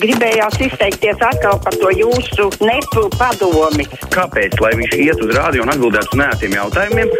gribējās 0.00 0.58
izteikties 0.68 1.22
atkal 1.28 1.60
par 1.64 1.76
to 1.80 1.92
jūsu 1.96 2.48
nepu 2.64 3.08
padomi. 3.18 3.88
Kāpēc? 4.12 4.58
Lai 4.62 4.74
viņš 4.80 4.98
iet 5.00 5.24
uz 5.24 5.34
rādio 5.36 5.66
un 5.66 5.74
atbildētu 5.74 6.14
uz 6.14 6.22
nētiem 6.22 6.58
jautājumiem. 6.60 7.16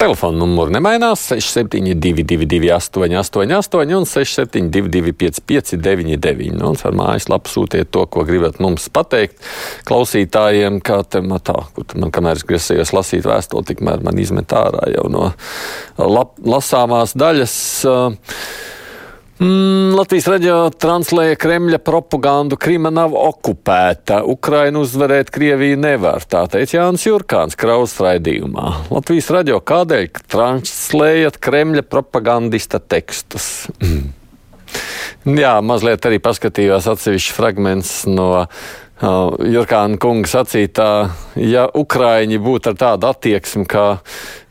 Telefona 0.00 0.38
numurs 0.40 0.72
nemainās 0.72 1.26
6722, 1.28 2.70
888, 2.72 3.90
un 3.98 4.06
672, 4.08 5.12
559, 5.12 6.54
nu, 6.56 6.70
un 6.72 6.80
ar 6.88 6.96
mājaslapu 6.96 7.52
sūtiet 7.52 7.90
to, 7.92 8.06
ko 8.08 8.24
gribat 8.24 8.62
mums 8.64 8.88
pateikt. 8.96 9.36
Klausītājiem, 9.90 10.80
kā 10.80 11.02
tematā, 11.04 11.58
kur 11.76 11.84
man 12.00 12.14
kamēr 12.16 12.40
es 12.40 12.48
grasījos 12.48 12.94
lasīt 12.96 13.28
vēstuli, 13.28 13.74
tikmēr 13.74 14.00
man 14.06 14.24
izmet 14.24 14.56
ārā 14.56 14.88
jau 14.94 15.04
no 15.12 15.28
lap, 16.00 16.32
lasāmās 16.48 17.12
daļas. 17.20 17.56
Uh, 17.84 18.69
Mm, 19.40 19.94
Latvijas 19.96 20.26
radio 20.28 20.54
translēja 20.68 21.38
Kremļa 21.40 21.78
propagandu. 21.80 22.58
Krima 22.60 22.90
nav 22.92 23.14
okupēta. 23.16 24.18
Ukraina 24.28 24.82
uzvarēt 24.82 25.30
Krieviju 25.32 25.78
nevar. 25.80 26.26
Tā 26.28 26.42
teica 26.52 26.76
Jānis 26.76 27.06
Jurkāns 27.06 27.56
Kraus 27.56 27.94
raidījumā. 28.04 28.66
Latvijas 28.92 29.30
radio 29.32 29.62
kādēļ 29.64 30.10
translējat 30.28 31.38
Kremļa 31.40 31.86
propagandista 31.88 32.82
tekstus? 32.84 33.70
Mm. 33.80 34.12
Jā, 35.40 35.54
mazliet 35.64 36.04
arī 36.04 36.20
paskatījos 36.20 36.92
atsevišķi 36.92 37.36
fragments 37.40 37.96
no 38.10 38.30
Uh, 39.00 39.32
Jurkāna 39.48 39.96
kunga 39.96 40.28
sacītā, 40.28 40.86
ja 41.40 41.62
Ukrāņi 41.72 42.36
būtu 42.44 42.68
ar 42.68 42.74
tādu 42.76 43.08
attieksmi 43.08 43.64
kā 43.64 43.84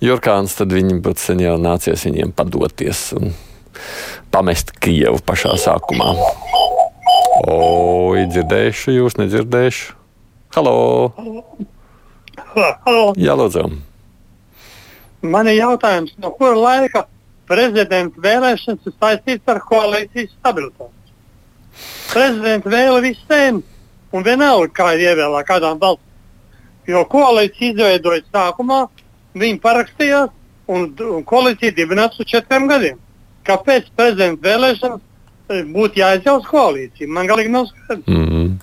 Jurkāns, 0.01 0.55
tad 0.57 0.73
viņi 0.73 0.97
būtu 1.05 1.21
sen 1.21 1.43
jau 1.43 1.53
nācies 1.61 2.07
viņiem 2.07 2.33
padoties. 2.33 3.03
Un 3.13 3.35
pamest 4.31 4.71
Kijevu 4.81 5.19
pašā 5.25 5.55
sākumā. 5.59 6.13
Oi, 7.49 8.25
dzirdēšu, 8.29 8.93
jūs 8.97 9.17
nedzirdēšu. 9.19 9.95
Halo! 10.55 10.75
Halo. 12.85 13.13
Jā, 13.19 13.35
lūdzu. 13.37 13.65
Man 15.29 15.49
ir 15.51 15.59
jautājums, 15.59 16.13
no 16.21 16.31
kura 16.35 16.55
laika 16.57 17.05
prezidenta 17.49 18.21
vēlēšanas 18.23 18.87
ir 18.87 18.95
saistītas 18.95 19.53
ar 19.53 19.59
koalīcijas 19.67 20.31
stabilitāti? 20.37 20.95
Prezidents 22.09 22.69
vēla 22.69 23.01
visiem, 23.03 23.59
un 24.15 24.25
vienalga, 24.25 24.71
kā 24.79 24.93
ir 24.95 25.11
ievēlēta 25.11 25.49
kādām 25.49 25.81
valstīm. 25.81 26.05
Jo 26.89 27.03
koalīcija 27.09 27.75
izveidojas 27.75 28.25
sākumā, 28.33 28.79
viņi 29.37 29.61
parakstījās, 29.61 30.33
un, 30.73 30.89
un 31.17 31.27
koalīcija 31.27 31.75
dibināts 31.77 32.21
uz 32.21 32.29
četriem 32.31 32.65
gadiem 32.71 32.97
kāpēc 33.49 33.89
prezidenta 33.97 34.45
vēlēšanas 34.49 35.01
e, 35.01 35.63
būtu 35.73 36.03
jāizjauc 36.03 36.45
koalīcija. 36.49 37.09
Man 37.15 37.29
galīgi 37.29 37.53
nav 37.53 37.71
skaidrs. 37.71 38.05
Mm. 38.07 38.53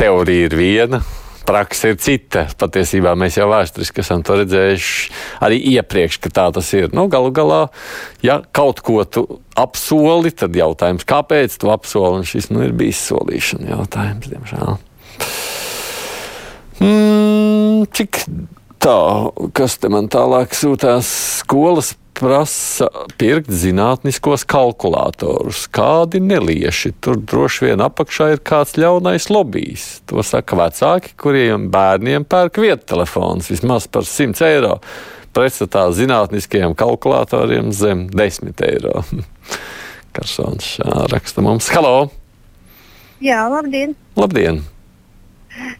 Teorija 0.00 0.48
ir 0.48 0.58
viena. 0.58 1.04
Praksa 1.44 1.90
ir 1.92 1.98
cita. 2.00 2.46
Patiesībā 2.56 3.12
mēs 3.20 3.36
jau 3.36 3.50
vēsturiski 3.50 4.00
esam 4.00 4.22
to 4.24 4.38
redzējuši 4.40 5.10
arī 5.44 5.58
iepriekš, 5.74 6.16
ka 6.24 6.32
tā 6.32 6.46
tas 6.56 6.70
ir. 6.72 6.88
Nu, 6.96 7.04
galu 7.12 7.28
galā, 7.36 7.66
ja 8.24 8.38
kaut 8.56 8.80
ko 8.84 9.02
tu 9.04 9.26
apsoli, 9.60 10.32
tad 10.32 10.56
jautājums, 10.56 11.04
kāpēc 11.08 11.58
tu 11.60 11.68
apsoli, 11.74 12.22
un 12.22 12.28
šis 12.28 12.48
nu, 12.48 12.64
ir 12.64 12.72
bijis 12.76 13.02
solīšana 13.10 13.74
jautājums, 13.74 14.30
diemžēl. 14.32 14.78
Mm, 16.80 17.84
cik 17.92 18.24
tā, 18.82 18.98
kas 19.56 19.76
te 19.80 19.92
man 19.92 20.08
tālāk 20.12 20.56
sūtās 20.56 21.12
skolas 21.42 21.92
prasa 22.14 22.88
pirkt 23.18 23.50
zinātniskos 23.50 24.44
kalkulatorus. 24.48 25.64
Kādi 25.74 26.20
nelieši? 26.22 26.94
Tur 27.02 27.18
droši 27.20 27.68
vien 27.68 27.82
apakšā 27.84 28.30
ir 28.34 28.42
kāds 28.46 28.76
ļaunais 28.78 29.28
lobbyis. 29.32 29.86
To 30.10 30.24
saka 30.26 30.58
vecāki, 30.62 31.14
kuriem 31.20 31.68
bērniem 31.74 32.26
pērk 32.28 32.62
viettelefons 32.62 33.50
vismaz 33.52 33.88
par 33.90 34.06
100 34.08 34.46
eiro. 34.48 34.76
Pretstatā 35.34 35.88
zinātniskajiem 35.94 36.76
kalkulatoriem 36.78 37.72
zem 37.74 38.06
10 38.14 38.62
eiro. 38.68 39.02
Karsons 40.14 40.76
raksta 41.10 41.42
mums. 41.42 41.72
Halo! 41.74 42.12
Jā, 43.24 43.46
labdien! 43.50 43.98
Labdien! 44.18 44.62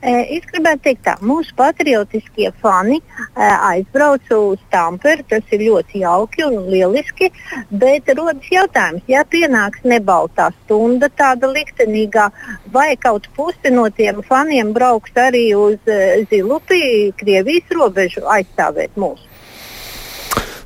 Es 0.04 0.44
gribētu 0.50 0.82
teikt, 0.84 1.02
ka 1.06 1.14
mūsu 1.24 1.54
patriotiskie 1.58 2.50
fani 2.62 3.00
aizbrauca 3.34 4.38
uz 4.52 4.62
Tamperi. 4.70 5.24
Tas 5.30 5.54
ir 5.54 5.64
ļoti 5.66 6.04
jauki 6.04 6.44
un 6.46 6.68
lieliski. 6.70 7.30
Bet 7.70 8.10
rodas 8.14 8.50
jautājums, 8.52 9.04
ja 9.10 9.24
pienāks 9.28 9.84
nebaltā 9.88 10.50
stunda, 10.62 11.10
tāda 11.10 11.50
liktenīgā, 11.50 12.28
vai 12.74 12.92
kaut 13.00 13.28
pusi 13.36 13.72
no 13.74 13.88
tiem 13.90 14.22
faniem 14.28 14.74
brauks 14.76 15.14
arī 15.18 15.46
uz 15.58 15.94
Zilupi, 16.30 17.12
Krievijas 17.18 17.72
robežu 17.74 18.26
aizstāvēt 18.30 18.98
mūsu? 19.00 19.30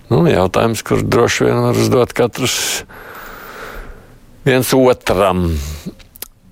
Nu, 0.09 0.23
jautājums, 0.25 0.81
kur 0.85 1.03
droši 1.05 1.45
vien 1.45 1.59
var 1.67 1.77
uzdot 1.77 2.15
katrs 2.17 2.59
viens 4.49 4.71
otram. 4.73 5.51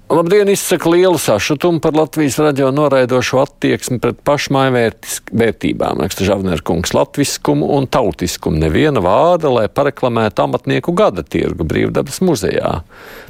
Labdien, 0.07 0.49
izsaka 0.49 0.89
lielu 0.89 1.19
sašutumu 1.19 1.81
par 1.81 1.97
Latvijas 1.97 2.39
radio 2.39 2.69
noraidošo 2.71 3.41
attieksmi 3.43 3.99
pret 3.99 4.21
pašmāju 4.23 4.93
vērtībām, 5.35 5.99
raksta 6.05 6.23
Žavner 6.29 6.63
kungs, 6.63 6.93
latviskumu 6.95 7.73
un 7.75 7.89
tautiskumu. 7.91 8.61
Neviena 8.63 9.03
vārda, 9.03 9.51
lai 9.51 9.65
pareklamētu 9.67 10.45
amatnieku 10.45 10.95
gada 10.95 11.27
tirgu 11.27 11.67
brīvdabas 11.67 12.23
muzejā. 12.23 12.71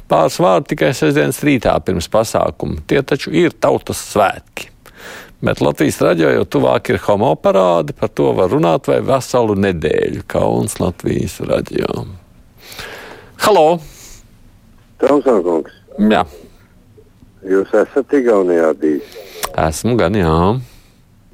Pāris 0.05 0.37
vārdi 0.37 0.75
tikai 0.75 0.93
sestdienas 0.93 1.41
rītā 1.49 1.73
pirms 1.81 2.11
pasākuma. 2.13 2.83
Tie 2.85 3.01
taču 3.01 3.33
ir 3.33 3.57
tautas 3.57 4.05
svētki. 4.13 4.69
Bet 5.41 5.65
Latvijas 5.65 5.97
radio 6.05 6.29
jau 6.29 6.45
tuvāk 6.45 6.93
ir 6.93 7.01
homo 7.09 7.33
parādi, 7.41 7.97
par 7.97 8.13
to 8.13 8.35
var 8.37 8.53
runāt 8.53 8.85
vai 8.85 9.01
veselu 9.01 9.57
nedēļu. 9.65 10.27
Kauns 10.29 10.77
Latvijas 10.77 11.41
radio. 11.41 12.05
Halo! 13.41 13.69
Tomsonkungs. 15.01 15.73
Jā. 16.05 16.27
Jūs 17.45 17.73
esat 17.77 18.13
Igaunijā 18.17 18.71
bijis? 18.79 19.13
Esmu 19.67 19.93
gan, 19.99 20.15
jā. 20.17 20.33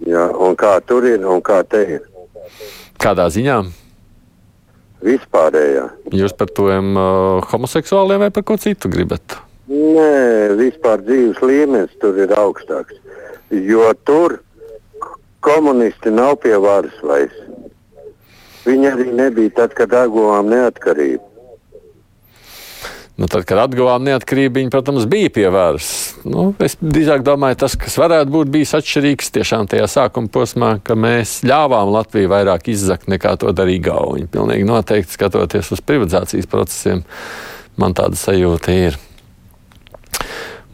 Jā, 0.03 0.25
un 0.35 0.57
kā 0.59 0.75
tur 0.83 1.05
ir 1.07 1.23
un 1.23 1.39
kā 1.45 1.61
te 1.63 1.79
ir? 1.95 2.03
Kādā 2.99 3.29
ziņā? 3.31 3.61
Vispārējā. 5.03 5.87
Jūs 6.15 6.35
par 6.39 6.51
tiem 6.55 6.93
uh, 6.95 7.43
homoseksuāliem 7.51 8.23
vai 8.23 8.31
par 8.35 8.45
ko 8.47 8.57
citu 8.59 8.91
gribat? 8.91 9.39
Nē, 9.71 10.55
vispār 10.59 11.03
dzīves 11.03 11.39
līmenis 11.43 11.91
tur 12.03 12.19
ir 12.19 12.31
augstāks. 12.35 12.99
Jo 13.51 13.91
tur 14.07 14.39
komunisti 15.43 16.11
nav 16.11 16.37
pie 16.43 16.55
varas 16.59 16.95
vairs. 17.03 17.35
Viņi 18.63 18.89
arī 18.91 19.09
nebija 19.11 19.51
tad, 19.59 19.75
kad 19.75 19.91
atguvām 20.03 20.47
neatkarību. 20.51 21.32
Nu, 23.13 23.27
tad, 23.29 23.43
kad 23.45 23.59
atguvām 23.61 24.01
neatkarību, 24.07 24.57
viņi, 24.57 24.71
protams, 24.73 25.03
bija 25.09 25.29
pie 25.33 25.45
varas. 25.53 25.87
Nu, 26.25 26.47
es 26.65 26.73
drīzāk 26.81 27.21
domāju, 27.25 27.59
tas, 27.61 27.75
kas 27.77 27.93
varētu 28.01 28.33
būt 28.33 28.49
bijis 28.55 28.73
atšķirīgs 28.79 29.29
tiešām 29.35 29.69
tajā 29.69 29.85
sākuma 29.91 30.31
posmā, 30.33 30.71
ka 30.81 30.97
mēs 30.97 31.35
ļāvām 31.45 31.91
Latviju 31.93 32.31
vairāk 32.31 32.71
izzakt 32.73 33.11
nekā 33.13 33.35
to 33.43 33.53
darīja 33.53 33.85
Gauļi. 33.91 34.25
Pilnīgi 34.33 34.65
noteikti 34.65 35.13
skatoties 35.13 35.69
uz 35.75 35.83
privatizācijas 35.85 36.49
procesiem, 36.49 37.05
man 37.77 37.93
tāda 37.93 38.17
sajūta 38.17 38.79
ir. 38.89 38.97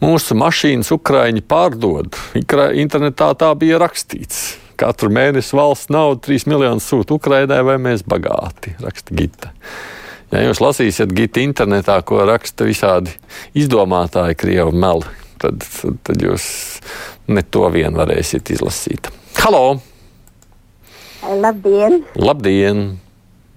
Mūsu 0.00 0.32
mašīnas 0.40 0.94
Ukrāņi 0.96 1.44
pārdod. 1.44 2.16
Internetā 2.40 3.34
tā 3.36 3.52
bija 3.60 3.84
rakstīts. 3.84 4.54
Katru 4.80 5.12
mēnesi 5.12 5.52
valsts 5.52 5.92
naudu 5.92 6.24
3 6.24 6.48
miljonus 6.48 6.88
sūta 6.88 7.20
Ukraiņai, 7.20 7.60
vai 7.68 7.76
mēs 7.84 8.08
bagāti, 8.08 8.78
raksta 8.80 9.12
Gita. 9.12 9.52
Ja 10.30 10.44
jūs 10.44 10.60
lasīsiet 10.62 11.10
gita 11.10 11.42
internetā, 11.42 11.96
ko 12.06 12.22
raksta 12.22 12.68
visādi 12.68 13.16
izdomātāji, 13.58 14.38
krievu 14.38 14.70
meli, 14.70 15.08
tad, 15.42 15.66
tad 16.06 16.22
jūs 16.22 16.44
ne 17.26 17.42
to 17.42 17.66
vien 17.74 17.98
varēsiet 17.98 18.52
izlasīt. 18.54 19.10
Halo! 19.40 19.80
Labdien! 21.42 22.04
Labdien! 22.14 22.84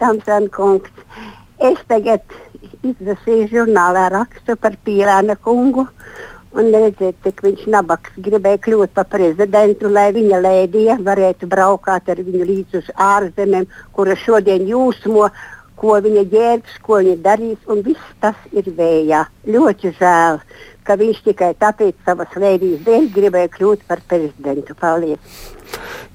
Tamsan 0.02 0.50
kungs! 0.54 0.90
Es 1.62 1.78
tagad 1.88 2.26
izlasīju 2.82 3.52
žurnālā 3.54 4.10
rakstu 4.12 4.58
par 4.58 4.74
Pīrāna 4.84 5.38
kungu. 5.38 5.86
Un 6.58 6.74
redziet, 6.74 7.16
cik 7.26 7.40
viņš 7.46 7.64
nabaks 7.74 8.18
gribēja 8.22 8.60
kļūt 8.66 8.92
par 8.98 9.08
prezidentu, 9.10 9.90
lai 9.94 10.12
viņa 10.14 10.42
lēdija 10.42 11.00
varētu 11.06 11.50
braukāt 11.50 12.10
ar 12.14 12.22
viņu 12.22 12.46
līdz 12.50 12.78
uz 12.82 12.92
ārzemēm, 12.94 13.66
kuras 13.94 14.22
šodien 14.22 14.68
jūsmo 14.70 15.30
ko 15.84 15.98
viņa 16.00 16.24
ģērbs, 16.32 16.78
ko 16.86 17.02
viņa 17.02 17.18
darīs, 17.26 17.64
un 17.68 17.82
viss 17.84 18.12
tas 18.24 18.40
ir 18.56 18.70
vējā. 18.78 19.26
Ļoti 19.52 19.92
žēl, 19.98 20.40
ka 20.88 20.96
viņš 21.00 21.24
tikai 21.26 21.52
tāpēc 21.60 21.98
savas 22.08 22.38
vēdīs 22.40 22.86
dēļ 22.86 23.10
gribēja 23.16 23.52
kļūt 23.58 23.84
par 23.90 24.04
prezidentu. 24.08 24.78
Paldies! 24.80 25.42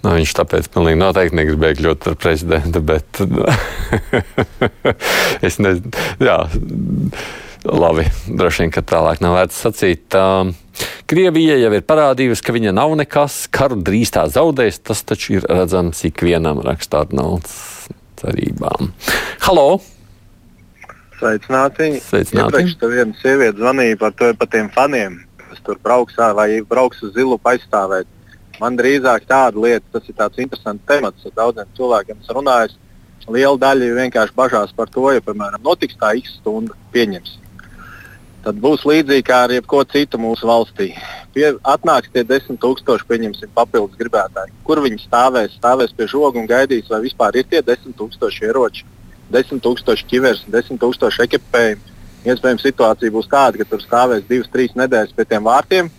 Nu, 0.05 0.15
viņš 0.15 0.33
tāpēc 0.39 0.71
pilnīgi 0.73 1.01
noteikti 1.01 1.37
negribēja 1.41 1.81
kļūt 1.81 2.07
par 2.07 2.17
prezidentu, 2.23 2.81
bet 2.87 3.21
es 5.49 5.61
nezinu. 5.61 5.93
Jā. 6.23 6.39
Labi, 7.69 8.05
droši 8.31 8.63
vien, 8.63 8.73
ka 8.73 8.85
tālāk 8.87 9.21
nav 9.21 9.35
vērts 9.35 9.59
sacīt. 9.67 10.15
Uh, 10.15 10.55
Krievija 11.11 11.57
jau 11.59 11.73
ir 11.75 11.83
parādījusi, 11.85 12.45
ka 12.47 12.55
viņa 12.55 12.73
nav 12.79 12.95
nekas, 13.01 13.43
karu 13.53 13.81
drīz 13.83 14.15
tā 14.15 14.29
zaudēs. 14.31 14.79
Tas 14.87 15.03
taču 15.05 15.41
ir 15.41 15.49
redzams 15.51 16.05
ikvienam 16.07 16.63
rakstāt 16.65 17.13
naudas 17.17 17.59
cerībām. 18.21 18.91
Halo! 19.47 19.79
Sveicināti! 21.19 21.97
Sveicināti. 22.03 22.45
Iepriekš 22.45 22.77
tev 22.79 22.95
viena 22.95 23.17
sieviete 23.19 23.59
zvanīja 23.59 23.99
par, 23.99 24.15
to, 24.19 24.31
par 24.39 24.51
tiem 24.53 24.69
faniem, 24.75 25.19
kas 25.49 25.65
tur 25.67 25.81
brauks 25.83 26.19
vai 26.39 26.51
brauks 26.63 27.03
uz 27.07 27.17
zilu 27.17 27.41
aizstāvēt. 27.43 28.07
Man 28.59 28.79
drīzāk 28.79 29.27
tāda 29.31 29.59
lieta, 29.63 29.87
tas 29.95 30.07
ir 30.11 30.17
tāds 30.19 30.39
interesants 30.43 30.87
temats 30.87 31.27
ar 31.27 31.35
daudziem 31.37 31.75
cilvēkiem. 31.79 32.23
Es 32.23 32.31
runāju, 32.35 32.75
liela 33.31 33.59
daļa 33.61 33.91
vienkārši 33.99 34.35
bažās 34.35 34.73
par 34.75 34.91
to, 34.91 35.05
ja, 35.15 35.23
piemēram, 35.23 35.63
notiks 35.63 35.99
tā 35.99 36.15
X 36.19 36.39
stunda 36.41 36.75
pieņems. 36.95 37.37
Tad 38.45 38.61
būs 38.63 38.85
līdzīgi 38.87 39.25
kā 39.27 39.41
ar 39.45 39.53
jebko 39.53 39.81
citu 39.91 40.19
mūsu 40.23 40.47
valstī. 40.47 40.93
Pie, 41.35 41.51
atnāks 41.67 42.13
tie 42.15 42.23
desmit 42.25 42.61
tūkstoši, 42.63 43.07
pieņemsim, 43.09 43.51
papildus 43.57 43.99
gribētāji. 43.99 44.55
Kur 44.67 44.81
viņi 44.85 45.03
stāvēs? 45.03 45.57
Stāvēs 45.59 45.95
pie 45.97 46.07
žoga 46.11 46.39
un 46.39 46.47
gaidīs, 46.51 46.87
vai 46.93 47.03
vispār 47.03 47.37
ir 47.41 47.49
tie 47.51 47.63
desmit 47.67 47.97
tūkstoši 47.99 48.47
ieroči, 48.47 48.87
desmit 49.35 49.65
tūkstoši 49.67 50.07
ķivers, 50.13 50.45
desmit 50.55 50.81
tūkstoši 50.85 51.25
ekipējumu. 51.27 51.97
Iespējams, 52.29 52.65
situācija 52.67 53.15
būs 53.15 53.29
tāda, 53.31 53.59
ka 53.61 53.67
tur 53.71 53.83
stāvēs 53.83 54.27
divas, 54.31 54.51
trīs 54.55 54.75
nedēļas 54.79 55.15
pie 55.19 55.27
tiem 55.29 55.45
vārtiem, 55.47 55.91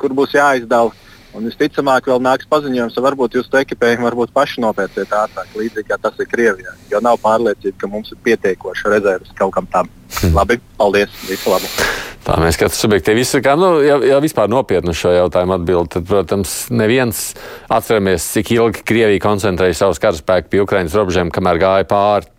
kur 0.00 0.14
būs 0.16 0.36
jāizdala. 0.36 0.92
Un 1.36 1.44
visticamāk, 1.44 2.06
vēl 2.08 2.22
nāks 2.24 2.48
paziņojums, 2.48 2.94
ka 2.96 3.04
varbūt 3.04 3.36
jūs 3.36 3.50
to 3.52 3.60
ekipējumu 3.60 4.06
varbūt 4.08 4.32
paši 4.36 4.62
nopērciet 4.64 5.12
ātrāk, 5.12 5.52
līdzīgi 5.58 5.90
kā 5.90 5.98
tas 6.00 6.16
ir 6.22 6.30
Krievijā. 6.30 6.72
Jo 6.88 7.02
nav 7.04 7.20
pārliecība, 7.20 7.76
ka 7.82 7.90
mums 7.92 8.14
ir 8.14 8.20
pietiekoša 8.24 8.94
rezerves 8.94 9.34
kaut 9.36 9.52
kam 9.58 9.68
tam. 9.68 9.90
Labi, 10.32 10.56
paldies! 10.80 11.12
Visu 11.28 11.52
labu! 11.52 11.68
Tā 12.26 12.38
mēs 12.42 12.56
katrs 12.58 12.80
subjektīvi 12.82 13.22
izsakām. 13.22 13.60
Nu, 13.60 13.68
ja, 13.84 13.98
ja 14.02 14.16
vispār 14.22 14.48
nopietni 14.50 14.96
šo 14.96 15.12
jautājumu 15.14 15.58
atbild, 15.58 15.92
tad, 15.92 16.06
protams, 16.08 16.54
neviens 16.74 17.28
atceramies, 17.70 18.24
cik 18.32 18.54
ilgi 18.56 18.82
Krievija 18.88 19.22
koncentrēja 19.22 19.76
savus 19.84 20.00
karaspēku 20.02 20.50
pie 20.50 20.64
Ukraiņas 20.64 20.96
robežām, 20.98 21.30
kamēr 21.34 21.60
gāja 21.62 21.86
pāri. 21.90 22.32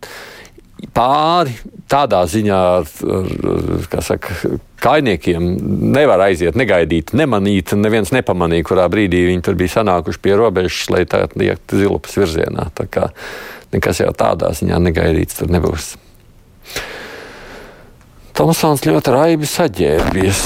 Pāri 0.98 1.54
tādā 1.90 2.26
ziņā, 2.30 2.58
ar 2.82 4.04
saka, 4.10 4.58
kainiekiem 4.84 5.50
nevar 5.94 6.22
aiziet, 6.28 6.58
negaidīt, 6.60 7.14
nemanīt. 7.18 7.74
Neviens 7.78 8.14
nepamanīja, 8.16 8.66
kurā 8.68 8.88
brīdī 8.92 9.26
viņi 9.32 9.46
tur 9.46 9.58
bija 9.60 9.78
sanākuši 9.80 10.22
pie 10.24 10.36
robežas, 10.40 10.84
lai 10.94 11.04
tā 11.10 11.26
iektu 11.28 11.82
zilupas 11.82 12.18
virzienā. 12.20 12.70
Tā 12.78 12.88
kā 12.92 13.10
nekas 13.74 14.04
jau 14.04 14.12
tādā 14.18 14.54
ziņā 14.58 14.80
negaidīts 14.88 15.40
tur 15.40 15.52
nebūs. 15.54 15.96
Tomsons 18.38 18.84
ļoti 18.86 19.14
raibi 19.16 19.50
saģērbies. 19.50 20.42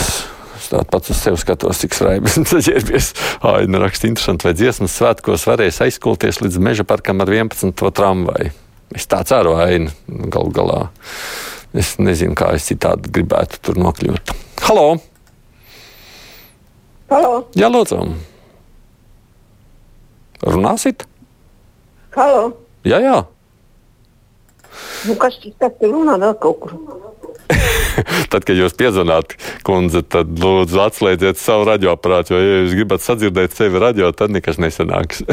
Es 0.61 0.69
tādu 0.71 0.87
pats 0.93 1.11
uz 1.11 1.17
sevi 1.19 1.39
skatos, 1.41 1.81
cik 1.81 1.97
raibi 1.99 2.31
saģērbies. 2.53 3.11
Aina 3.51 3.81
raksta 3.83 4.07
interesanti, 4.07 4.47
vai 4.47 4.55
dziesmas 4.55 4.95
svētkos 4.95 5.43
varēs 5.49 5.81
aizkulties 5.83 6.39
līdz 6.43 6.61
meža 6.63 6.87
parkam 6.87 7.19
ar 7.23 7.31
11. 7.33 7.75
tramvaju. 7.75 8.53
Es 8.95 9.07
tā 9.11 9.21
ceru, 9.27 9.57
aina 9.59 9.91
galu 10.07 10.51
galā. 10.55 10.79
Es 11.71 11.93
nezinu, 12.03 12.35
kā 12.35 12.49
es 12.57 12.65
citādi 12.67 13.11
gribētu 13.15 13.61
tur 13.63 13.77
nokļūt. 13.79 14.33
Halo! 14.65 14.87
Halo! 17.11 17.37
Jā, 17.55 17.69
lūdzu! 17.71 18.01
Runāsit? 20.43 21.05
Halo! 22.17 22.49
Jā, 22.83 22.99
jā. 22.99 23.21
Nu, 25.07 25.15
kas 25.19 25.37
tas 25.59 25.77
tur 25.79 25.95
runā 25.95 26.17
vēl 26.19 26.35
kaut 26.43 26.59
kur? 26.65 26.75
tad, 28.31 28.43
kad 28.43 28.55
jūs 28.55 28.75
piezvanāt, 28.79 29.37
kundze, 29.67 30.03
tad 30.03 30.31
lūdzu 30.43 30.79
atslēdziet 30.83 31.39
savu 31.39 31.69
radioaparātu, 31.69 32.35
jo, 32.35 32.41
ja 32.41 32.59
jūs 32.65 32.75
gribat 32.75 33.05
sadzirdēt 33.05 33.55
sevi 33.55 33.81
radio, 33.81 34.11
tad 34.15 34.35
nekas 34.35 34.59
nesanāks. 34.59 35.23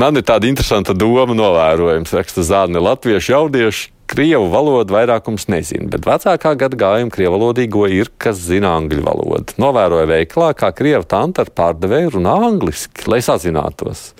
Man 0.00 0.16
ir 0.16 0.24
tāda 0.24 0.48
interesanta 0.48 0.94
doma, 0.96 1.34
novērojums, 1.36 2.14
raksta 2.16 2.44
Zārne. 2.44 2.80
Latviešu 2.80 3.34
jaudieši 3.34 3.91
krievu 4.12 4.48
valodu 4.52 4.92
vairākums 4.94 5.46
nezina, 5.52 5.88
bet 5.92 6.06
vecākā 6.06 6.52
gada 6.60 6.78
gājuma 6.78 7.12
krievu 7.12 7.36
valodīgo 7.38 7.86
ir, 7.90 8.10
kas 8.20 8.40
zina 8.44 8.74
angļu 8.78 9.04
valodu. 9.06 9.56
Novēroja 9.62 10.08
veiklā, 10.10 10.52
kā 10.58 10.72
krievu 10.76 11.06
tante 11.08 11.44
ar 11.44 11.52
pārdevēju 11.56 12.16
runā 12.18 12.36
angliski, 12.50 13.06
lai 13.10 13.22
sazinātos. 13.24 14.10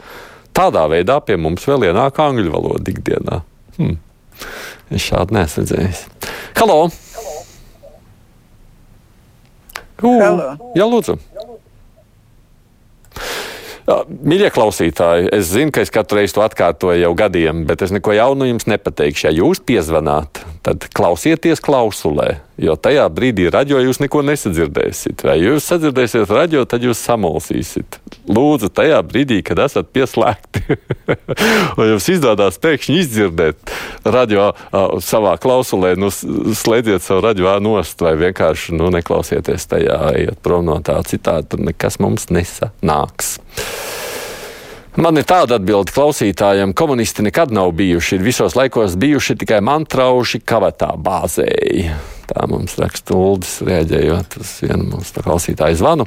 Tādā 0.56 0.86
veidā 0.92 1.18
pie 1.24 1.38
mums 1.40 1.64
vēl 1.68 1.88
ienāk 1.90 2.20
angļu 2.24 2.52
valoda 2.52 2.92
ikdienā. 2.92 3.40
Hmm. 3.78 3.98
Es 4.92 5.04
šādu 5.08 5.36
neesmu 5.36 5.64
redzējis. 5.64 6.04
Halo! 6.58 6.78
Halo. 10.02 10.48
Jā, 10.74 10.88
lūdzu! 10.88 11.20
Mīļie 13.82 14.52
klausītāji, 14.54 15.30
es 15.34 15.48
zinu, 15.50 15.72
ka 15.74 15.82
es 15.82 15.90
katru 15.90 16.20
reizi 16.20 16.36
to 16.36 16.44
atkārtoju 16.44 17.00
jau 17.02 17.12
gadiem, 17.18 17.64
bet 17.66 17.82
es 17.82 17.90
neko 17.94 18.14
jaunu 18.14 18.46
jums 18.46 18.68
nepateikšu. 18.70 19.26
Ja 19.26 19.32
jūs 19.34 19.58
piezvanāt, 19.66 20.44
tad 20.62 20.86
klausieties 20.94 21.58
klausulē, 21.64 22.36
jo 22.62 22.76
tajā 22.78 23.08
brīdī 23.10 23.48
radio 23.50 23.80
jūs 23.82 23.98
neko 23.98 24.22
nesadzirdēsiet. 24.28 25.24
Vai 25.26 25.34
jūs 25.40 25.66
sadzirdēsiet 25.66 26.30
radio, 26.30 26.62
tad 26.68 26.86
jūs 26.86 27.02
samulsīsiet. 27.02 27.98
Lūdzu, 28.30 28.70
tajā 28.70 29.00
brīdī, 29.02 29.40
kad 29.42 29.58
esat 29.64 29.90
pieslēgti, 29.90 30.78
vai 31.78 31.90
jums 31.90 32.06
izdodas 32.14 32.62
pēkšņi 32.62 33.00
izdzirdēt 33.02 33.74
radio 34.06 34.52
savā 35.02 35.34
klausulē, 35.42 35.96
nu, 35.98 36.12
slēdziet 36.14 37.02
savu 37.02 37.26
radio 37.26 37.58
nost 37.58 38.06
vai 38.06 38.14
vienkārši 38.28 38.78
nu, 38.78 38.92
neklausieties 38.94 39.66
tajā, 39.74 39.98
ejiet 40.14 40.38
prom 40.46 40.70
no 40.70 40.78
tā 40.86 41.00
citādi, 41.08 41.50
tad 41.50 41.70
nekas 41.72 41.98
mums 42.02 42.30
nesanāks. 42.30 43.40
Man 45.00 45.16
ir 45.16 45.24
tāda 45.24 45.56
atbilde 45.56 45.92
klausītājiem, 45.94 46.74
komunisti 46.76 47.24
nekad 47.24 47.54
nav 47.56 47.70
bijuši. 47.78 48.18
Ir 48.18 48.26
visos 48.26 48.56
laikos 48.58 48.98
bijuši 49.00 49.38
tikai 49.40 49.62
mantrauši 49.64 50.42
kavatā 50.44 50.90
bāzēji. 51.00 51.86
Tā 52.32 52.46
mums 52.48 52.78
raksta 52.80 53.12
Uldis, 53.12 53.58
rēģējot 53.66 54.38
uz 54.40 54.52
vienu 54.64 54.86
mūsu 54.88 55.20
klausītāju 55.20 55.76
zvanu. 55.76 56.06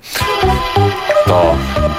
Tā 1.25 1.42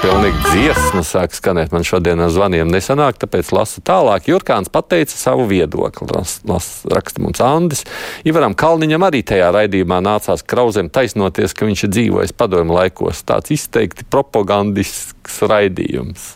pilnīgi 0.01 0.41
dziesma 0.49 1.03
sāk 1.07 1.35
skanēt. 1.35 1.71
Man 1.71 1.87
šodien 1.87 2.19
ar 2.23 2.33
zvaniem 2.35 2.67
nesanāk, 2.71 3.21
tāpēc 3.21 3.53
lasu 3.55 3.83
tālāk. 3.87 4.27
Jurkāns 4.27 4.71
pateica 4.73 5.15
savu 5.15 5.47
viedokli. 5.47 6.09
Las, 6.11 6.37
las, 6.47 6.69
raksta 6.91 7.23
mums 7.23 7.39
Andis. 7.43 7.85
Ivaram 8.27 8.55
Kalniņam 8.57 9.07
arī 9.07 9.23
tajā 9.27 9.47
raidījumā 9.55 10.01
nācās 10.03 10.43
krauzēm 10.43 10.91
taisnoties, 10.91 11.55
ka 11.55 11.69
viņš 11.69 11.87
ir 11.87 11.93
dzīvojis 11.95 12.35
padomu 12.35 12.75
laikos. 12.75 13.23
Tāds 13.27 13.55
izteikti 13.55 14.07
propagandisks 14.11 15.39
raidījums. 15.47 16.33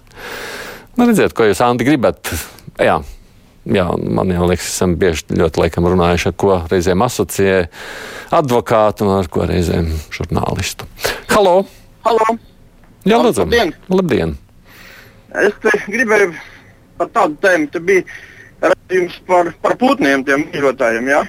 Nu, 0.95 1.09
redziet, 1.09 1.35
ko 1.35 1.47
jūs, 1.47 1.63
Andi, 1.67 1.87
gribat. 1.87 2.31
Jā. 2.79 3.01
Jā, 3.69 3.85
man 3.93 4.31
jau 4.33 4.47
liekas, 4.49 4.71
esam 4.71 4.95
bieži 4.97 5.37
ļoti 5.37 5.61
laikam 5.61 5.85
runājuši, 5.85 6.31
ar 6.31 6.37
ko 6.41 6.55
reizēm 6.71 7.03
asociē 7.05 7.57
advokātu 8.33 9.05
un 9.05 9.19
ar 9.19 9.29
ko 9.29 9.45
reizēm 9.45 9.91
žurnālistu. 10.09 10.87
Halo! 11.29 11.59
Halo! 12.07 12.37
Jā, 13.05 13.19
lūdzu! 13.21 13.45
Labdien! 13.45 13.75
Labdien. 13.93 14.33
Es 15.45 15.53
te 15.61 15.71
gribēju 15.85 16.33
par 16.97 17.11
tādu 17.13 17.37
tēmu. 17.45 17.69
Te 17.71 17.81
bija 17.85 18.03
redzējums 18.65 19.21
par, 19.29 19.53
par 19.61 19.77
putniem, 19.81 20.25
tiem 20.25 20.47
mīļotājiem. 20.49 21.11
Ja? 21.13 21.23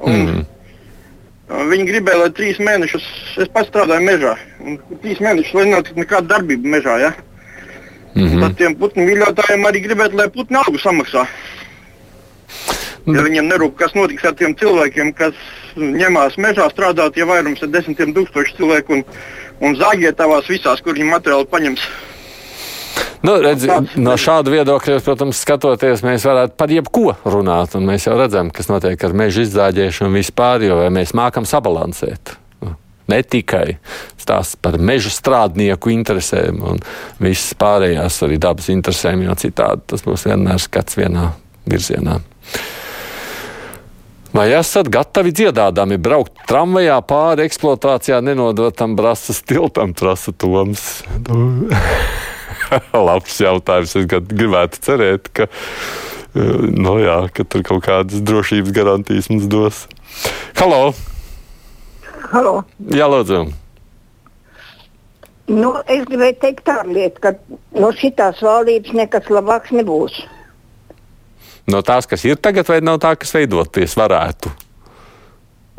Un, 0.00 0.44
Mm. 1.46 1.68
Viņi 1.70 1.84
gribēja, 1.86 2.18
lai 2.24 2.30
trīs 2.34 2.56
mēnešus 2.58 3.04
es 3.38 3.50
pats 3.54 3.68
strādāju 3.70 4.02
mežā. 4.02 4.32
Un 4.58 4.80
trīs 4.98 5.20
mēnešus, 5.22 5.52
lai 5.54 5.66
nenotiktu 5.68 6.02
nekāda 6.02 6.32
darbība 6.32 6.72
mežā. 6.72 6.96
Ja? 6.98 7.12
Mm 8.16 8.26
-hmm. 8.26 8.40
Tad 8.40 8.56
tiem 8.58 8.74
putnu 8.74 9.04
mīļotājiem 9.06 9.68
arī 9.68 9.82
gribētu, 9.84 10.18
lai 10.18 10.26
putnu 10.28 10.58
algu 10.58 10.78
samaksā. 10.82 11.26
Ja 13.06 13.22
viņiem 13.22 13.46
nerūp, 13.46 13.76
kas 13.78 13.94
notiks 13.94 14.24
ar 14.26 14.34
tiem 14.34 14.56
cilvēkiem, 14.58 15.12
kas 15.14 15.36
ņemās 15.78 16.40
mežā 16.42 16.66
strādāt, 16.72 17.14
ja 17.18 17.28
vairums 17.28 17.62
ir 17.62 17.70
desmitiem 17.70 18.10
tūkstoši 18.16 18.56
cilvēku 18.58 18.96
un, 18.96 19.04
un 19.62 19.76
zāģē 19.78 20.10
tavās 20.18 20.48
visās, 20.50 20.82
kur 20.82 20.98
viņi 20.98 21.12
materiāli 21.12 21.46
paņems. 21.52 21.84
Nu, 23.26 23.36
redzi, 23.42 23.70
no 23.98 24.14
šāda 24.20 24.52
viedokļa, 24.52 24.98
protams, 25.04 25.40
skatoties, 25.42 26.02
mēs 26.06 26.26
varētu 26.28 26.56
par 26.58 26.72
jebko 26.72 27.14
runāt. 27.26 27.76
un 27.78 27.86
Mēs 27.88 28.06
jau 28.06 28.16
redzam, 28.18 28.50
kas 28.54 28.68
notiek 28.70 29.02
ar 29.06 29.14
meža 29.16 29.44
izzāģēšanu 29.46 30.12
vispār, 30.14 30.66
jo 30.66 30.78
mēs 30.94 31.14
mākam 31.16 31.48
sabalansēt. 31.48 32.36
Nu, 32.62 32.74
Ne 33.06 33.20
tikai 33.22 33.78
stāsts 34.18 34.58
par 34.58 34.78
meža 34.78 35.12
strādnieku 35.14 35.92
interesēm 35.94 36.58
un 36.66 36.82
visas 37.22 37.54
pārējās 37.58 38.18
arī 38.26 38.40
dabas 38.42 38.66
interesēm, 38.72 39.22
jo 39.28 39.36
citādi 39.38 39.86
tas 39.94 40.02
būs 40.02 40.26
vienmēr 40.26 40.58
skats 40.62 40.98
vienā 40.98 41.30
virzienā. 41.70 42.20
Vai 44.36 44.50
esat 44.52 44.90
gatavi 44.92 45.30
dziedādami 45.32 45.96
braukt 45.96 46.42
tramvajā 46.44 46.96
pāri 47.08 47.46
eksploatācijā 47.48 48.18
nenodotam 48.20 48.92
brāzas 48.98 49.38
tiltam, 49.40 49.94
prasa 49.96 50.34
Toms? 50.36 50.82
Nu, 51.24 51.70
Labs 53.08 53.38
jautājums. 53.40 53.94
Es 53.96 54.04
gribētu 54.12 54.82
cerēt, 54.84 55.30
ka, 55.32 55.46
nu, 56.36 56.98
jā, 57.00 57.16
ka 57.32 57.48
tur 57.48 57.64
kaut 57.64 57.86
kādas 57.88 58.20
drošības 58.28 58.76
garantijas 58.76 59.30
mums 59.32 59.48
dos. 59.48 59.80
Halo! 60.60 60.92
Halo. 62.28 62.58
Jā, 62.92 63.08
lūdzu! 63.08 63.46
Nu, 65.48 65.72
es 65.88 66.04
gribēju 66.10 66.40
teikt 66.44 66.66
tādu 66.68 66.98
lietu, 66.98 67.24
ka 67.24 67.38
no 67.80 67.88
šitās 67.96 68.44
valdības 68.44 69.00
nekas 69.00 69.32
labāks 69.32 69.72
nebūs. 69.72 70.26
No 71.66 71.82
tās, 71.82 72.06
kas 72.06 72.22
ir 72.24 72.38
tagad, 72.38 72.68
vai 72.70 72.78
no 72.84 72.94
tā, 73.02 73.16
kas 73.18 73.34
veidoties 73.34 73.96
varētu? 73.98 74.52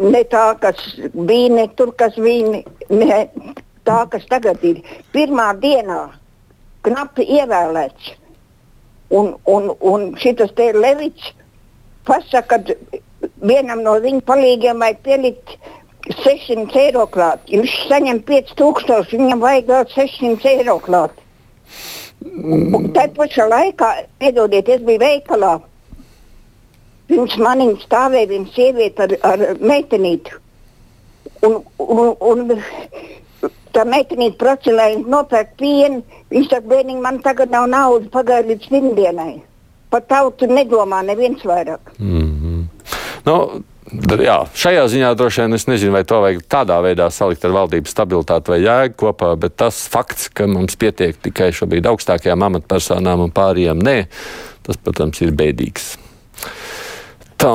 Ne 0.03 0.21
tā, 0.29 0.51
kas 0.61 0.81
bija, 1.15 1.49
ne 1.55 1.67
tur, 1.79 1.93
kas 1.97 2.17
bija, 2.21 2.61
ne, 2.91 3.19
tā, 3.87 4.01
kas 4.11 4.27
tagad 4.29 4.63
ir. 4.67 4.83
Pirmā 5.15 5.53
dienā 5.61 6.01
knapi 6.85 7.25
ievēlēts. 7.39 8.13
Un, 9.15 9.33
un, 9.47 9.71
un 9.79 10.09
šis 10.19 10.51
te 10.55 10.71
Levits 10.75 11.31
pasaka, 12.07 12.59
ka 12.59 12.99
vienam 13.47 13.83
no 13.85 13.95
viņa 14.03 14.23
palīgiem 14.27 14.83
vajag 14.83 14.99
pielikt 15.05 15.55
600 16.25 16.81
eiro 16.83 17.07
klāt. 17.11 17.47
Viņš 17.47 17.77
saņem 17.87 18.21
5000, 18.27 19.15
viņam 19.15 19.43
vajag 19.43 19.71
vēl 19.71 19.87
600 19.95 20.51
eiro 20.51 20.77
klāt. 20.83 21.23
Un 22.21 22.91
tā 22.95 23.07
pašā 23.15 23.47
laikā, 23.47 23.89
piedodiet, 24.19 24.69
es 24.75 24.83
biju 24.83 25.03
veikalā. 25.03 25.55
Pirms 27.07 27.37
manim 27.39 27.77
stāvēja 27.79 28.29
viena 28.33 28.51
sieviete 28.55 29.05
ar, 29.05 29.15
ar 29.23 29.61
meitenīti. 29.63 30.33
Un, 31.45 31.61
un, 31.77 32.11
un 32.19 32.43
tā 33.75 33.85
meitenīte 33.87 34.39
prasa, 34.41 34.73
lai 34.75 34.89
viņš 34.95 35.07
nopērk 35.13 35.55
pienu. 35.59 36.01
Viņš 36.33 36.51
saka, 36.51 36.67
bērniņ, 36.73 36.99
man 37.03 37.21
tagad 37.23 37.53
nav 37.53 37.69
naudas 37.71 38.11
pagaidi 38.13 38.55
līdz 38.55 38.69
pirmdienai. 38.73 39.31
Par 39.93 40.03
tautu 40.03 40.49
nedomā 40.51 40.99
neviens 41.07 41.43
vairāk. 41.47 41.95
Mm 41.99 42.29
-hmm. 42.41 42.63
nu, 43.25 43.63
Jā, 44.19 44.41
šajā 44.51 44.81
ziņā 44.91 45.13
droši 45.15 45.41
vien 45.41 45.53
es 45.53 45.63
nezinu, 45.67 45.93
vai 45.95 46.03
to 46.03 46.19
vajag 46.19 46.41
tādā 46.51 46.81
veidā 46.83 47.05
salikt 47.09 47.45
ar 47.45 47.53
valdības 47.55 47.93
stabilitāti 47.95 48.51
vai 48.51 48.57
jēgu 48.59 48.97
kopā, 48.99 49.29
bet 49.39 49.55
tas 49.55 49.87
fakts, 49.87 50.27
ka 50.27 50.47
mums 50.47 50.75
pietiek 50.75 51.15
tikai 51.15 51.53
šobrīd 51.55 51.87
augstākajām 51.87 52.43
amatpersonām 52.49 53.23
un 53.23 53.31
pārējiem 53.31 53.79
nē, 53.79 53.95
tas, 54.67 54.75
protams, 54.83 55.21
ir 55.21 55.31
bēdīgs. 55.31 56.06
Tā, 57.47 57.53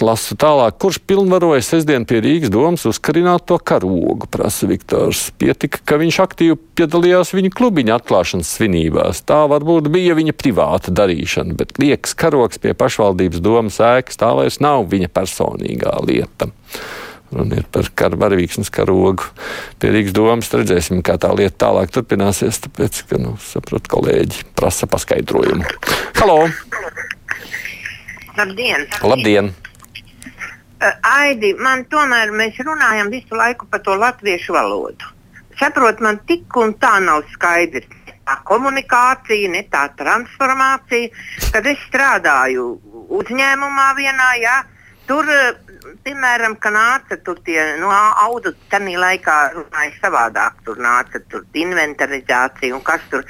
lasu 0.00 0.38
tālāk. 0.40 0.78
Kurš 0.80 1.02
pilnvaroja 1.04 1.60
sestdien 1.66 2.06
pie 2.08 2.22
Rīgas 2.24 2.48
domas 2.52 2.86
uzkarināt 2.88 3.44
to 3.44 3.58
karogu, 3.60 4.24
prasa 4.32 4.64
Viktors. 4.70 5.26
Pietika, 5.36 5.82
ka 5.84 5.98
viņš 6.00 6.18
aktīvi 6.24 6.56
piedalījās 6.78 7.34
viņa 7.36 7.50
klubiņa 7.52 7.98
atklāšanas 7.98 8.54
svinībās. 8.56 9.20
Tā 9.28 9.42
varbūt 9.52 9.90
bija 9.92 10.16
viņa 10.16 10.32
privāta 10.40 10.94
darīšana, 10.96 11.58
bet 11.60 11.76
liekas 11.82 12.16
karogs 12.16 12.62
pie 12.62 12.72
pašvaldības 12.72 13.44
domas 13.44 13.76
ēkas 13.84 14.16
tā 14.22 14.30
vairs 14.38 14.62
nav 14.64 14.86
viņa 14.88 15.12
personīgā 15.12 15.92
lieta. 16.08 16.48
Runa 17.34 17.58
ir 17.60 17.68
par 17.68 17.90
kara 17.92 18.16
varavīksnes 18.24 18.72
karogu. 18.72 19.28
Pie 19.76 19.90
Rīgas 19.92 20.16
domas 20.16 20.48
redzēsim, 20.56 21.02
kā 21.04 21.18
tā 21.20 21.34
lieta 21.36 21.66
tālāk 21.66 21.92
turpināsies, 21.92 22.62
tāpēc, 22.64 23.02
ka, 23.10 23.20
nu, 23.20 23.36
saprot, 23.44 23.92
kolēģi 23.92 24.48
prasa 24.56 24.88
paskaidrojumu. 24.88 25.68
Halo! 26.22 26.46
Labdien! 28.36 28.86
Labdien! 29.02 29.52
Uh, 30.82 30.90
Aidi, 31.06 31.52
man 31.54 31.84
tomēr 31.86 32.32
mēs 32.34 32.58
runājam 32.66 33.12
visu 33.12 33.36
laiku 33.38 33.68
par 33.70 33.82
to 33.86 33.94
latviešu 33.94 34.56
valodu. 34.56 35.12
Saprot, 35.58 36.00
man 36.02 36.18
tik 36.26 36.56
un 36.58 36.74
tā 36.82 36.96
nav 37.04 37.22
skaidrs. 37.34 37.86
Tā 38.24 38.38
komunikācija, 38.48 39.50
ne 39.52 39.60
tā 39.70 39.84
transformācija. 39.98 41.12
Kad 41.52 41.66
es 41.68 41.80
strādāju 41.90 42.70
uzņēmumā 43.20 43.88
vienā, 43.98 44.28
jā, 44.40 44.54
tur 45.08 45.28
uh, 45.28 45.74
piemēram, 46.04 46.56
ka 46.60 46.70
nāca 46.72 47.16
tur 47.24 47.38
tie 47.46 47.60
nu, 47.80 47.88
audu, 47.90 48.52
tādā 48.72 48.94
laikā 49.00 49.36
runāja 49.54 49.92
savādāk. 50.00 50.58
Tur 50.66 50.80
nāca 50.82 51.20
tur 51.30 51.44
inventarizācija 51.60 52.76
un 52.76 52.82
kas 52.84 53.04
tur. 53.12 53.24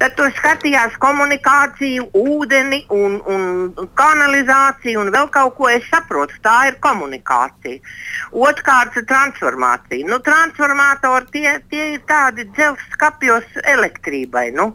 Tad 0.00 0.16
tur 0.18 0.32
skatījās 0.36 0.96
komunikāciju, 1.02 2.08
ūdeni 2.18 2.84
un, 2.94 3.18
un 3.28 3.92
kanalizāciju 3.98 5.04
un 5.04 5.12
vēl 5.14 5.30
kaut 5.34 5.56
ko. 5.58 5.70
Es 5.72 5.86
saprotu, 5.92 6.36
tā 6.44 6.56
ir 6.70 6.78
komunikācija. 6.84 7.80
Otrkārt, 8.48 8.98
transformācija. 9.08 10.08
Nu, 10.08 10.20
transformatori 10.24 11.32
tie, 11.34 11.48
tie 11.70 11.94
ir 11.96 12.04
tādi 12.08 12.48
dzelzs 12.52 12.92
skapjos 12.96 13.58
elektrībai. 13.64 14.50
Nu. 14.56 14.72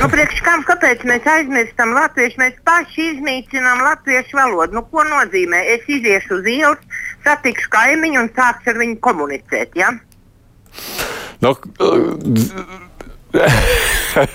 Nu, 0.00 0.08
priekš 0.12 0.40
kam, 0.44 0.62
kāpēc 0.68 1.02
mēs 1.08 1.26
aizmirstam 1.28 1.94
latviešu? 1.96 2.40
Mēs 2.40 2.60
paši 2.68 3.06
iznīcinām 3.14 3.82
latviešu 3.84 4.38
valodu. 4.38 4.76
Nu, 4.78 4.84
ko 4.92 5.04
nozīmē? 5.08 5.60
Es 5.76 5.88
iziešu 5.88 6.40
uz 6.40 6.48
ielas, 6.48 7.02
satikšu 7.26 7.72
kaimiņu 7.72 8.22
un 8.22 8.30
sākšu 8.36 8.74
ar 8.74 8.80
viņu 8.80 9.00
komunicēt. 9.04 9.76
Ja? 9.80 9.92
Nu, 11.40 11.54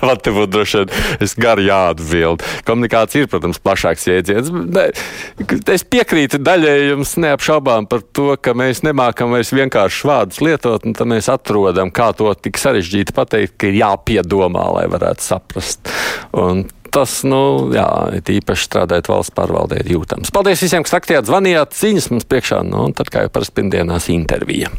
Man 0.05 0.19
te 0.23 0.31
būtu 0.31 0.51
droši 0.53 0.83
vien 0.83 1.33
gari 1.45 1.65
jāatbild. 1.67 2.43
Komunikācija 2.67 3.25
ir, 3.25 3.31
protams, 3.31 3.59
plašāks 3.63 4.07
jēdziens. 4.07 4.51
Es 5.73 5.83
piekrītu 5.83 6.39
daļai 6.43 6.75
jums 6.93 7.15
neapšaubām 7.21 7.89
par 7.91 8.05
to, 8.15 8.31
ka 8.39 8.55
mēs 8.57 8.85
nemākam 8.87 9.35
vairs 9.35 9.51
vienkārši 9.55 10.07
vārdus 10.09 10.41
lietot, 10.45 10.87
un 10.87 10.95
tad 10.95 11.11
mēs 11.11 11.29
atrodam, 11.31 11.91
kā 11.95 12.11
to 12.17 12.31
tik 12.39 12.59
sarežģīti 12.61 13.15
pateikt, 13.15 13.57
ka 13.59 13.69
ir 13.71 13.81
jāpiedomā, 13.81 14.65
lai 14.79 14.87
varētu 14.91 15.27
saprast. 15.27 15.91
Un 16.35 16.65
tas, 16.95 17.19
nu, 17.27 17.41
jā, 17.75 17.87
īpaši 18.15 18.69
strādājot 18.69 19.11
valsts 19.11 19.35
pārvaldē, 19.35 19.81
ir 19.83 19.95
jūtams. 19.97 20.31
Paldies 20.35 20.63
visiem, 20.63 20.85
kas 20.87 20.95
aktīvi 21.01 21.25
zvanījāt, 21.27 21.75
ziņas 21.75 22.11
mums 22.13 22.27
priekšā, 22.31 22.63
nu, 22.67 22.87
un 22.87 22.95
tad, 22.95 23.11
kā 23.11 23.25
jau 23.25 23.33
parasti 23.35 23.59
pirmdienās, 23.59 24.07
intervija. 24.15 24.71